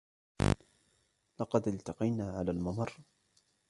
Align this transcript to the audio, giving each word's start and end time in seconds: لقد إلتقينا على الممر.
لقد 1.39 1.67
إلتقينا 1.67 2.31
على 2.31 2.51
الممر. 2.51 2.93